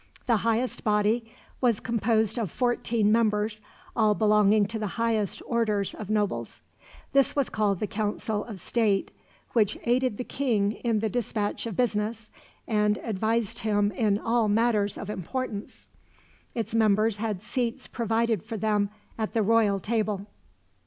[0.25, 1.25] The highest body
[1.61, 3.61] was composed of fourteen members,
[3.95, 6.63] all belonging to the highest orders of nobles.
[7.13, 9.11] This was called the Council of State,
[9.53, 12.31] which aided the king in the dispatch of business,
[12.67, 15.87] and advised him in all matters of importance.
[16.55, 18.89] Its members had seats provided for them
[19.19, 20.25] at the royal table.